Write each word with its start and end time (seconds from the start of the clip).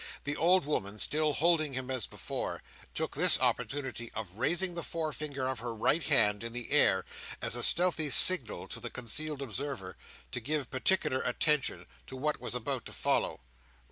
The 0.23 0.35
old 0.35 0.65
woman, 0.65 0.97
still 0.97 1.33
holding 1.33 1.73
him 1.73 1.91
as 1.91 2.07
before, 2.07 2.63
took 2.95 3.13
this 3.13 3.39
opportunity 3.39 4.11
of 4.15 4.33
raising 4.39 4.73
the 4.73 4.81
forefinger 4.81 5.47
of 5.47 5.59
her 5.59 5.75
right 5.75 6.01
hand, 6.01 6.43
in 6.43 6.53
the 6.53 6.71
air, 6.71 7.05
as 7.39 7.55
a 7.55 7.61
stealthy 7.61 8.09
signal 8.09 8.67
to 8.69 8.79
the 8.79 8.89
concealed 8.89 9.43
observer 9.43 9.95
to 10.31 10.39
give 10.39 10.71
particular 10.71 11.21
attention 11.21 11.85
to 12.07 12.15
what 12.15 12.41
was 12.41 12.55
about 12.55 12.83
to 12.87 12.93
follow. 12.93 13.41